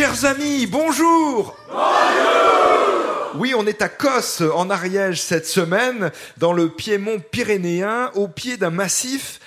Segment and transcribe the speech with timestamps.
[0.00, 1.58] Chers amis, bonjour.
[1.68, 3.32] Bonjour.
[3.34, 8.56] Oui, on est à Cos, en Ariège, cette semaine, dans le Piémont pyrénéen, au pied
[8.56, 9.40] d'un massif.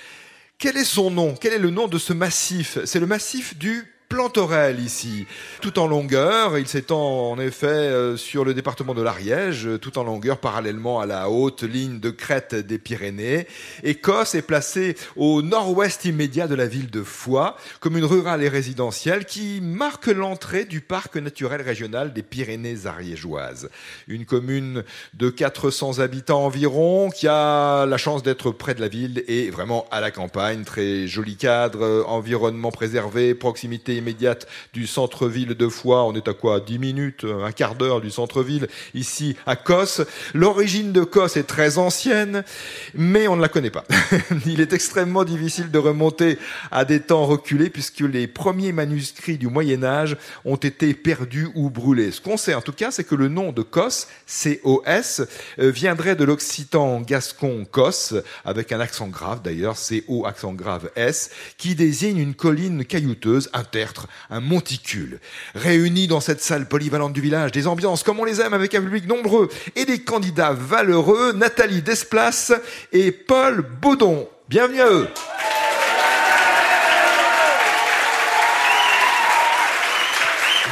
[0.56, 1.34] Quel est son nom?
[1.34, 2.78] Quel est le nom de ce massif?
[2.84, 5.26] C'est le massif du Plantorel ici,
[5.60, 6.56] tout en longueur.
[6.56, 11.06] Il s'étend en effet euh, sur le département de l'Ariège, tout en longueur parallèlement à
[11.06, 13.48] la haute ligne de crête des Pyrénées.
[13.82, 19.24] Écosse est placée au nord-ouest immédiat de la ville de Foix, commune rurale et résidentielle
[19.24, 23.68] qui marque l'entrée du parc naturel régional des Pyrénées ariégeoises.
[24.06, 24.84] Une commune
[25.14, 29.86] de 400 habitants environ qui a la chance d'être près de la ville et vraiment
[29.90, 30.62] à la campagne.
[30.62, 36.04] Très joli cadre, environnement préservé, proximité immédiate du centre-ville de Foix.
[36.04, 40.02] On est à quoi 10 minutes, un quart d'heure du centre-ville, ici à Cos.
[40.34, 42.44] L'origine de Cos est très ancienne,
[42.94, 43.84] mais on ne la connaît pas.
[44.46, 46.38] Il est extrêmement difficile de remonter
[46.70, 51.70] à des temps reculés puisque les premiers manuscrits du Moyen Âge ont été perdus ou
[51.70, 52.10] brûlés.
[52.10, 55.22] Ce qu'on sait en tout cas, c'est que le nom de Cos, C-O-S,
[55.58, 61.30] euh, viendrait de l'occitan gascon Cos, avec un accent grave d'ailleurs, C-O accent grave S,
[61.56, 63.48] qui désigne une colline caillouteuse,
[64.30, 65.20] un un monticule.
[65.54, 68.82] Réunis dans cette salle polyvalente du village, des ambiances comme on les aime avec un
[68.82, 72.52] public nombreux et des candidats valeureux, Nathalie Desplaces
[72.92, 74.28] et Paul Baudon.
[74.48, 75.08] Bienvenue à eux.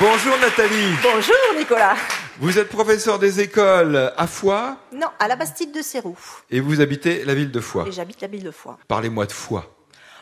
[0.01, 0.95] Bonjour Nathalie.
[1.03, 1.95] Bonjour Nicolas.
[2.41, 6.19] Vous êtes professeur des écoles à Foix Non, à la Bastide de Sérou.
[6.51, 8.79] Et vous habitez la ville de Foix Et j'habite la ville de Foix.
[8.89, 9.71] Parlez-moi de Foix.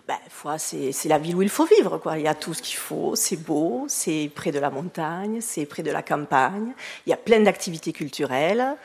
[0.09, 0.19] Ben,
[0.59, 1.99] c'est la ville où il faut vivre.
[1.99, 2.19] Quoi.
[2.19, 5.67] Il y a tout ce qu'il faut, c'est beau, c'est près de la montagne, c'est
[5.67, 6.73] près de la campagne,
[7.07, 8.77] il y a plein d'activités culturelles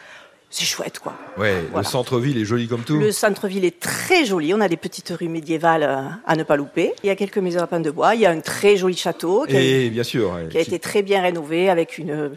[0.56, 1.14] c'est chouette, quoi.
[1.38, 2.98] Ouais, le centre-ville est joli comme tout.
[2.98, 4.54] Le centre-ville est très joli.
[4.54, 6.94] On a des petites rues médiévales euh, à ne pas louper.
[7.04, 8.16] Il y a quelques maisons à pain de bois.
[8.16, 11.02] Il y a un très joli château qui, a, bien sûr, qui a été très
[11.02, 12.32] bien rénové avec une,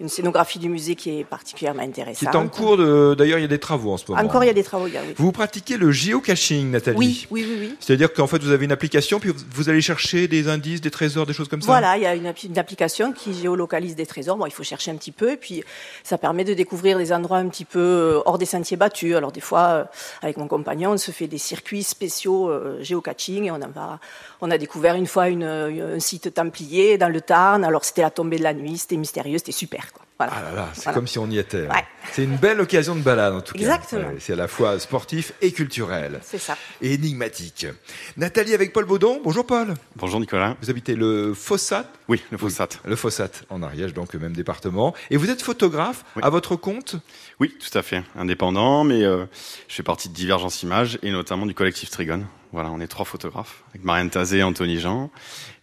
[0.00, 2.30] une scénographie du musée qui est particulièrement intéressante.
[2.30, 3.14] Qui est en cours de.
[3.18, 4.22] D'ailleurs, il y a des travaux en ce moment.
[4.22, 4.86] Encore, il y a des travaux.
[4.86, 4.92] Oui.
[5.16, 7.56] Vous pratiquez le géocaching, Nathalie Oui, oui, oui.
[7.60, 7.74] oui.
[7.80, 11.26] C'est-à-dire qu'en fait, vous avez une application, puis vous allez chercher des indices, des trésors,
[11.26, 11.66] des choses comme ça?
[11.66, 14.38] Voilà, il y a une, une application qui géolocalise des trésors.
[14.38, 15.62] Bon, il faut chercher un petit peu, et puis
[16.02, 19.14] ça permet de découvrir des endroits un petit peu euh, hors des sentiers battus.
[19.14, 19.84] Alors des fois, euh,
[20.22, 24.94] avec mon compagnon, on se fait des circuits spéciaux euh, géocaching et on, a découvert
[24.94, 27.64] une fois un site templier dans le Tarn.
[27.64, 29.86] Alors c'était la tombée de la nuit, c'était mystérieux, c'était super.
[30.20, 31.68] Ah là là, c'est comme si on y était.
[31.70, 31.82] Hein.
[32.10, 33.60] C'est une belle occasion de balade en tout cas.
[33.60, 34.08] Exactement.
[34.18, 36.18] c'est à la fois sportif et culturel.
[36.22, 36.56] C'est ça.
[36.82, 37.68] Et énigmatique.
[38.16, 39.20] Nathalie avec Paul Baudon.
[39.22, 39.74] Bonjour Paul.
[39.94, 40.56] Bonjour Nicolas.
[40.60, 41.84] Vous habitez le Fossat?
[42.08, 42.68] Oui, le Fossat.
[42.84, 44.92] le Fossat en Ariège, donc le même département.
[45.10, 46.96] Et vous êtes photographe à votre compte?
[47.38, 48.02] Oui, tout à fait.
[48.16, 49.24] Indépendant, mais euh,
[49.68, 52.24] je fais partie de Divergence Images et notamment du collectif Trigon.
[52.50, 55.12] Voilà, on est trois photographes avec Marianne Tazé et Anthony Jean.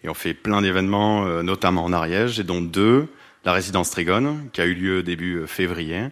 [0.06, 3.10] Et on fait plein d'événements, euh, notamment en Ariège, et dont deux
[3.46, 6.08] la résidence Trigon, qui a eu lieu début euh, février.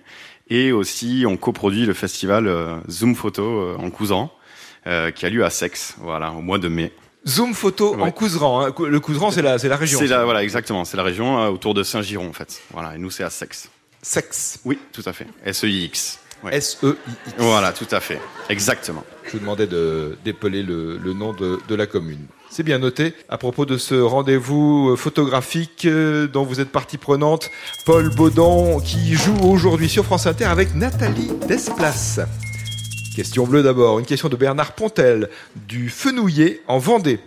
[0.49, 4.31] Et aussi, on coproduit le festival euh, Zoom Photo euh, en Couseran,
[5.15, 6.91] qui a lieu à Sex, voilà, au mois de mai.
[7.25, 8.65] Zoom photo en Couseran.
[8.65, 8.73] Hein.
[8.85, 9.97] Le Couseran, c'est la, c'est la région.
[9.97, 10.83] C'est la, voilà, exactement.
[10.83, 12.61] C'est la région autour de Saint-Giron, en fait.
[12.71, 12.93] Voilà.
[12.95, 13.69] Et nous, c'est à Sex.
[14.01, 14.59] Sex.
[14.65, 15.25] Oui, tout à fait.
[15.45, 16.19] S-E-I-X.
[16.51, 17.35] S-E-I-X.
[17.37, 18.19] Voilà, tout à fait.
[18.49, 19.05] Exactement.
[19.25, 22.25] Je vous demandais de d'épeler le, le nom de, de la commune.
[22.55, 23.15] C'est bien noté.
[23.29, 27.49] À propos de ce rendez-vous euh, photographique euh, dont vous êtes partie prenante,
[27.83, 32.19] Paul Baudon qui joue aujourd'hui sur France Inter avec Nathalie Desplaces.
[33.15, 35.29] Question bleue d'abord, une question de Bernard Pontel
[35.67, 37.19] du Fenouillet en Vendée.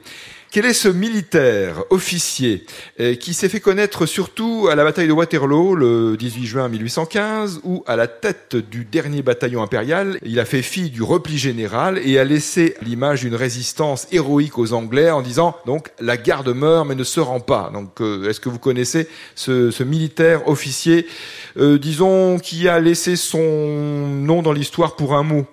[0.57, 2.65] Quel est ce militaire, officier,
[2.99, 7.61] euh, qui s'est fait connaître surtout à la bataille de Waterloo le 18 juin 1815,
[7.63, 12.01] où à la tête du dernier bataillon impérial, il a fait fi du repli général
[12.03, 16.89] et a laissé l'image d'une résistance héroïque aux Anglais en disant donc la garde meurt
[16.89, 17.69] mais ne se rend pas.
[17.75, 21.07] Donc euh, est-ce que vous connaissez ce, militaire officier,
[21.59, 25.45] euh, disons, qui a laissé son nom dans l'histoire pour un mot?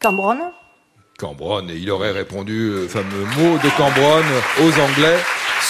[0.00, 0.52] Cambronne
[1.18, 4.24] Cambronne, et il aurait répondu le fameux mot de Cambronne
[4.62, 5.18] aux Anglais,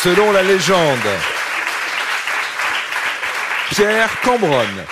[0.03, 0.99] selon la légende.
[3.71, 4.85] Pierre Cambronne.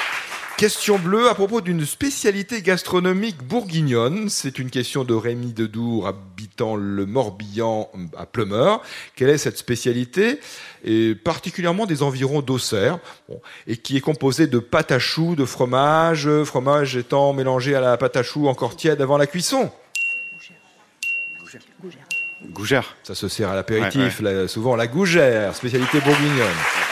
[0.57, 4.31] Question bleue à propos d'une spécialité gastronomique bourguignonne.
[4.31, 8.81] C'est une question de Rémi Dedour, habitant le Morbihan à Plumeur.
[9.17, 10.41] Quelle est cette spécialité?
[10.83, 12.99] Et particulièrement des environs d'Auxerre,
[13.67, 17.99] et qui est composée de pâte à choux, de fromage, fromage étant mélangé à la
[17.99, 19.71] pâte à choux encore tiède avant la cuisson.
[22.47, 22.97] Gougère.
[23.03, 26.86] Ça se sert à l'apéritif, souvent la gougère, spécialité bourguignonne.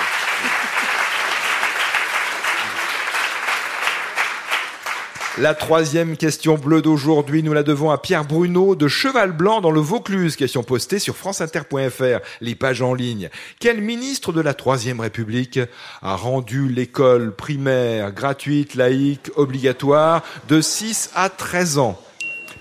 [5.36, 9.72] La troisième question bleue d'aujourd'hui, nous la devons à Pierre Bruno de Cheval Blanc dans
[9.72, 10.36] le Vaucluse.
[10.36, 13.30] Question postée sur franceinter.fr, les pages en ligne.
[13.58, 15.58] Quel ministre de la Troisième République
[16.02, 22.00] a rendu l'école primaire gratuite, laïque, obligatoire de 6 à 13 ans?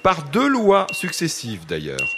[0.02, 2.18] Par deux lois successives d'ailleurs.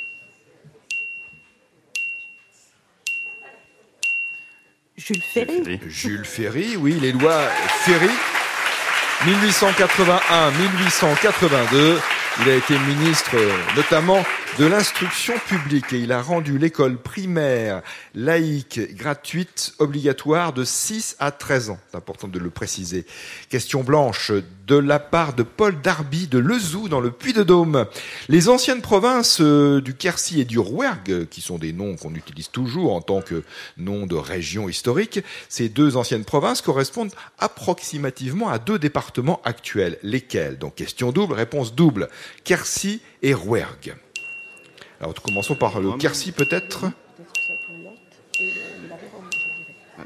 [4.96, 5.80] Jules Ferry.
[5.86, 7.42] Jules Ferry, oui, les lois
[7.84, 8.10] Ferry.
[9.26, 12.00] 1881-1882.
[12.42, 13.36] Il a été ministre
[13.76, 14.24] notamment
[14.58, 17.82] de l'instruction publique et il a rendu l'école primaire
[18.14, 21.80] laïque gratuite obligatoire de 6 à 13 ans.
[21.90, 23.06] C'est important de le préciser.
[23.50, 24.32] Question blanche
[24.68, 27.86] de la part de Paul Darby de Lezou dans le Puy-de-Dôme.
[28.30, 32.50] Les anciennes provinces euh, du Quercy et du Rouergue, qui sont des noms qu'on utilise
[32.50, 33.44] toujours en tant que
[33.78, 35.20] nom de région historique,
[35.50, 39.98] ces deux anciennes provinces correspondent approximativement à deux départements actuels.
[40.02, 40.58] Lesquels?
[40.58, 42.08] Donc question double, réponse double.
[42.46, 43.96] Quercy et Rouergue.
[45.02, 46.86] Alors commençons par le Quercy peut-être.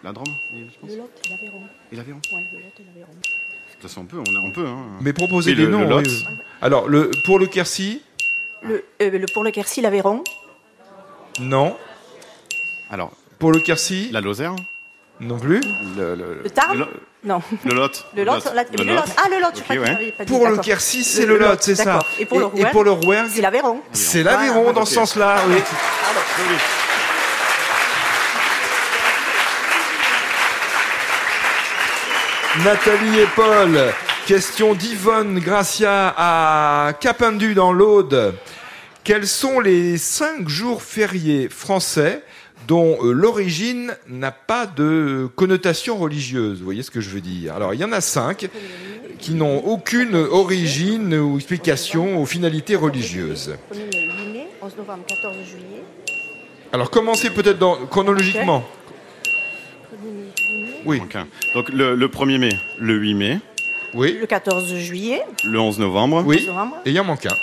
[0.03, 1.61] La Drôme Le Lot et l'Aveyron.
[1.91, 3.11] Et l'Aveyron Ouais, le Lot et l'Aveyron.
[3.13, 4.65] De toute façon, on peut, on, a- on peut.
[4.67, 4.85] Hein.
[5.01, 5.81] Mais proposez Et des le- noms.
[5.81, 6.25] le Lot oui.
[6.61, 8.01] Alors le, pour le Quercy,
[8.61, 10.23] Le, euh, le- pour le Quercy, l'Aveyron.
[11.39, 11.75] non.
[12.91, 14.55] Alors, Pour le Quercy, la Lozère
[15.21, 15.61] non plus.
[15.97, 16.87] Le, le, Le Tarn le,
[17.23, 17.41] Non.
[17.65, 18.05] le Lot.
[18.15, 18.95] Le Lot, le.
[19.17, 20.11] Ah, le Lot, je Ok, crois que ouais.
[20.17, 20.25] pas.
[20.25, 20.57] Pour le.
[20.57, 21.99] Quercy, c'est le, Lot, c'est ça.
[22.17, 23.81] Et pour le Rouergue, pour le Rouergue, c'est l'Aveyron.
[23.91, 25.37] c'est l'Aveyron dans ce sens-là.
[25.47, 25.55] Oui.
[32.63, 33.93] Nathalie et Paul,
[34.25, 38.35] question d'Yvonne Gracia à Capendu dans l'Aude.
[39.03, 42.23] Quels sont les cinq jours fériés français
[42.67, 47.55] dont euh, l'origine n'a pas de connotation religieuse Vous voyez ce que je veux dire
[47.55, 48.47] Alors il y en a cinq
[49.17, 53.55] qui n'ont aucune origine ou explication aux finalités religieuses.
[53.73, 55.83] 1er mai, 8 mai, 11 novembre, 14 juillet.
[56.71, 58.63] Alors commencez peut-être dans- chronologiquement.
[59.91, 60.81] 1er mai, 8 mai.
[60.85, 61.17] Oui, Donc.
[61.55, 63.39] Donc, le, le 1er mai, le 8 mai,
[63.95, 65.23] oui, Le 14 juillet.
[65.43, 66.47] le 11 novembre, oui.
[66.85, 67.35] Et il y en manque un.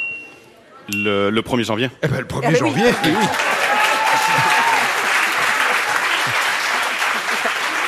[0.89, 1.91] le, le 1er janvier.
[2.03, 2.59] Eh ben, le 1er Ah ben oui.
[2.59, 3.11] janvier, oui.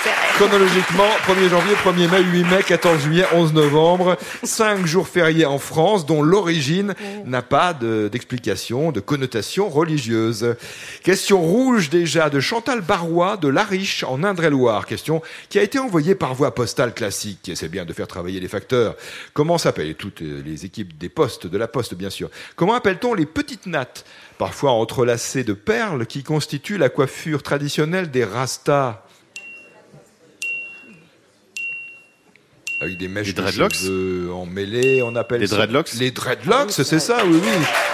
[0.02, 0.27] C'est vrai.
[0.38, 4.16] Chronologiquement, 1er janvier, 1er mai, 8 mai, 14 juillet, 11 novembre.
[4.44, 6.94] Cinq jours fériés en France dont l'origine
[7.24, 10.54] n'a pas de- d'explication, de, connotation religieuse.
[11.02, 14.86] Question rouge déjà de Chantal Barrois de Lariche en Indre-et-Loire.
[14.86, 17.50] Question qui a été envoyée par voie postale classique.
[17.56, 18.94] C'est bien de faire travailler les facteurs.
[19.34, 22.30] Comment s'appellent toutes les équipes des postes, de la poste bien sûr.
[22.54, 24.04] Comment appelle-t-on les petites nattes,
[24.38, 29.02] parfois entrelacées de perles, qui constituent la coiffure traditionnelle des rastas?
[32.80, 36.70] Avec des mèches Les de dreadlocks cheveux emmêlées, on appelle Les ça- dreadlocks Les dreadlocks,
[36.70, 37.50] c'est ça, oui, oui.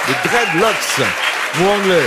[0.08, 1.00] Les dreadlocks,
[1.58, 2.02] mot anglais.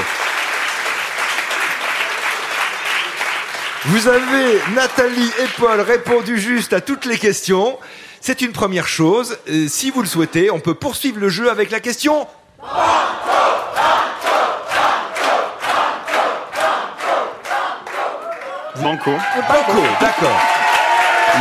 [3.86, 7.80] Vous avez, Nathalie et Paul, répondu juste à toutes les questions.
[8.22, 9.38] C'est une première chose.
[9.50, 12.28] Euh, si vous le souhaitez, on peut poursuivre le jeu avec la question.
[18.82, 19.12] Banco.
[19.50, 20.57] Banco, d'accord.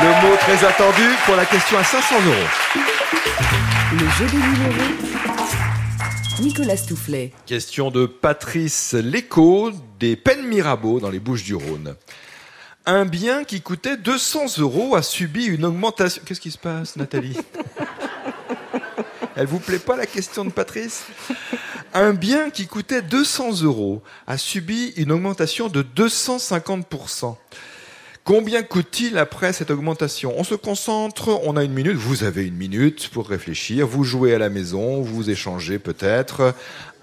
[0.03, 2.35] Le mot très attendu pour la question à 500 euros.
[3.93, 4.93] Le jeu des numéros.
[6.41, 7.33] Nicolas Toufflet.
[7.47, 11.97] Question de Patrice Léco des Pennes Mirabeau dans les Bouches du Rhône.
[12.85, 16.23] Un bien qui coûtait 200 euros a subi une augmentation.
[16.27, 17.39] Qu'est-ce qui se passe, Nathalie?
[19.35, 21.05] Elle vous plaît pas la question de Patrice?
[21.95, 27.37] Un bien qui coûtait 200 euros a subi une augmentation de 250%.
[28.27, 30.35] Combien coûte-t-il après cette augmentation?
[30.37, 34.35] On se concentre, on a une minute, vous avez une minute pour réfléchir, vous jouez
[34.35, 36.53] à la maison, vous échangez peut-être.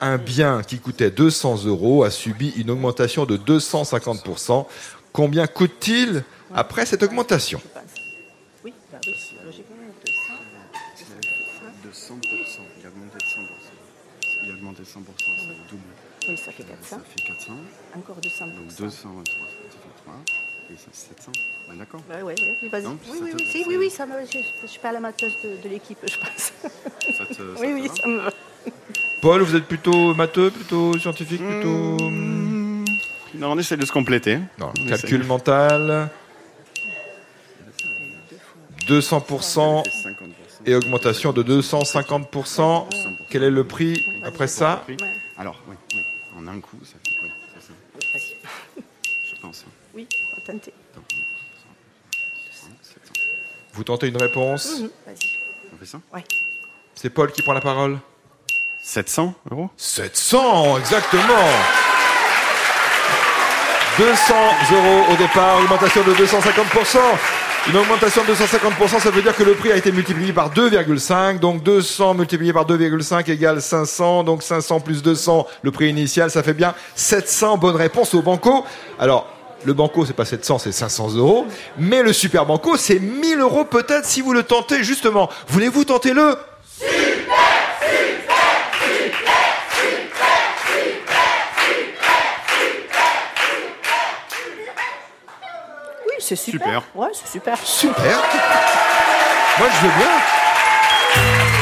[0.02, 4.66] Un bien qui coûtait 200 euros a subi une augmentation de 250%.
[5.14, 7.62] Combien coûte-t-il après cette augmentation?
[8.66, 8.98] Oui, oui,
[9.46, 9.78] logiquement,
[11.88, 12.16] 200.
[12.20, 12.20] 200%.
[12.82, 13.48] Il a augmenté de 100%.
[14.44, 15.02] Il a augmenté de 100%, ça
[15.70, 15.84] double.
[16.28, 16.98] Oui, ça fait 400.
[16.98, 17.54] Ça fait 400.
[17.96, 18.46] Encore 200.
[18.48, 19.14] Donc 223,
[20.78, 21.32] ça fait 3.
[21.32, 21.32] Et ça, 700.
[21.70, 22.02] Ben, D'accord.
[22.10, 22.84] Bah, oui, oui, oui, vas-y.
[22.84, 24.80] Non, Oui, ça oui, te- oui, si, ça- oui, oui, ça me, je, je suis
[24.80, 26.54] pas la mateuse de, de l'équipe, je pense.
[27.18, 28.32] Ça te- ça oui, te oui, va ça me va.
[29.22, 31.98] Paul, vous êtes plutôt matheux, plutôt scientifique, plutôt...
[32.10, 32.86] Mmh.
[33.36, 34.38] Non, on essaie de se compléter.
[34.60, 35.28] Non, On calcul essaie.
[35.28, 36.10] mental.
[38.88, 40.14] 200% Ça fait 50%.
[40.66, 42.86] et augmentation de 250%.
[43.30, 44.86] Quel est le prix après ça?
[45.38, 46.02] Alors, oui, oui.
[46.38, 46.96] En un coup, ça
[53.74, 55.16] Vous tentez une réponse Vas-y.
[55.74, 56.24] On fait ça Ouais.
[56.94, 57.98] C'est Paul qui prend la parole
[58.84, 61.34] 700 euros 700, exactement
[63.98, 64.34] 200
[64.74, 66.98] euros au départ, augmentation de 250%.
[67.70, 71.40] Une augmentation de 250%, ça veut dire que le prix a été multiplié par 2,5.
[71.40, 74.24] Donc 200 multiplié par 2,5 égale 500.
[74.24, 77.58] Donc 500 plus 200, le prix initial, ça fait bien 700.
[77.58, 78.66] Bonne réponse au banco.
[79.00, 79.28] Alors,
[79.66, 81.46] le banco, c'est pas 700, c'est 500 euros.
[81.78, 85.30] Mais le super banco, c'est 1000 euros peut-être si vous le tentez, justement.
[85.48, 86.38] Voulez-vous tenter le
[96.06, 96.60] Oui, c'est super.
[96.68, 96.84] Super.
[96.96, 97.58] Ouais, c'est super.
[97.64, 98.22] Super
[99.60, 101.53] Moi, je veux bien.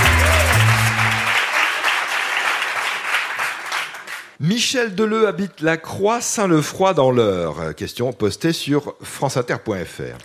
[4.41, 7.75] Michel Deleu habite la Croix-Saint-Lefroy dans l'Eure.
[7.75, 10.17] Question postée sur franceinter.fr.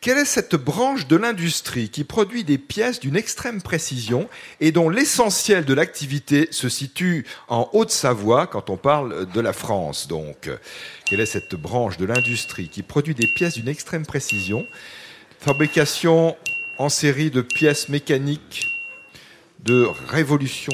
[0.00, 4.28] Quelle est cette branche de l'industrie qui produit des pièces d'une extrême précision
[4.60, 10.06] et dont l'essentiel de l'activité se situe en Haute-Savoie quand on parle de la France
[10.06, 10.48] donc?
[11.04, 14.64] Quelle est cette branche de l'industrie qui produit des pièces d'une extrême précision?
[15.40, 16.36] Fabrication
[16.78, 18.68] en série de pièces mécaniques
[19.64, 20.72] de révolution,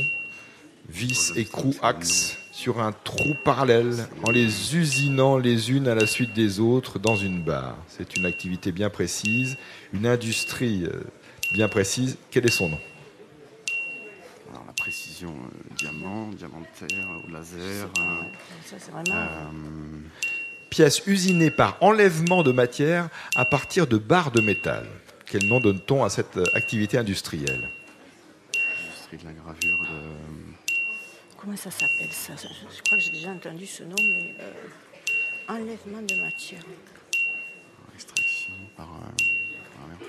[0.91, 6.35] vis, écrou, axe, sur un trou parallèle, en les usinant les unes à la suite
[6.35, 7.79] des autres dans une barre.
[7.89, 9.57] C'est une activité bien précise,
[9.95, 11.03] une industrie euh,
[11.55, 12.19] bien précise.
[12.31, 12.79] Quel est son nom?
[14.51, 17.89] Alors la précision, euh, diamant, diamantaire, au laser.
[17.99, 18.23] euh,
[18.67, 19.11] Ça, c'est vraiment.
[19.11, 19.49] euh,
[20.69, 24.87] Pièce usinée par enlèvement de matière à partir de barres de métal.
[25.25, 27.71] Quel nom donne-t-on à cette activité industrielle?
[28.55, 30.52] Industrie de la gravure, de...
[31.43, 32.47] Comment ça s'appelle ça je,
[32.77, 34.35] je crois que j'ai déjà entendu ce nom, mais.
[34.41, 34.53] euh,
[35.49, 36.63] enlèvement de matière.
[37.95, 38.87] extraction par.
[38.87, 40.05] euh.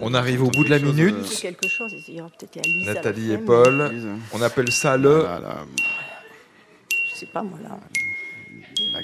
[0.00, 1.14] On arrive au bout de la minute.
[1.14, 2.88] euh, C'est quelque chose, il y aura peut-être la Lise.
[2.88, 3.92] à la Nathalie et Paul,
[4.32, 5.24] on appelle ça le...
[5.24, 5.56] La, la,
[7.12, 7.78] Je sais pas moi, là.
[8.94, 9.00] la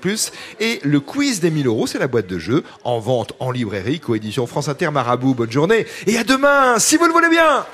[0.60, 3.98] et le quiz des 1000 euros, c'est la boîte de jeu, en vente en librairie,
[3.98, 5.34] coédition France Inter Marabout.
[5.34, 7.66] Bonne journée et à demain, si vous le voulez bien